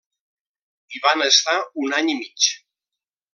Hi 0.95 1.01
van 1.03 1.25
estar 1.25 1.55
un 1.83 1.93
any 1.99 2.11
i 2.15 2.17
mig. 2.23 2.49